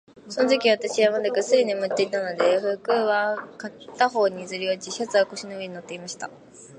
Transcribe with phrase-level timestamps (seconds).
[0.27, 6.31] そのとき、私はまだぐっすり眠っていたので、服は片方にずり落ち、シャツは腰の上に載っていました。